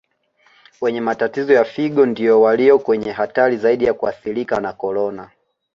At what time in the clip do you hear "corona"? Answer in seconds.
4.73-5.31